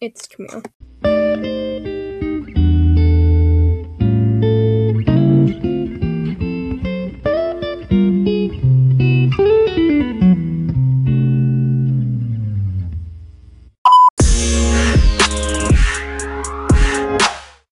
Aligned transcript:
It's 0.00 0.26
Camille. 0.26 0.62